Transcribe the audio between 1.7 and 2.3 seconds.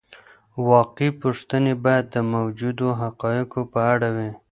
باید د